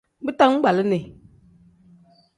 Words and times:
Bitangbalini. 0.25 0.99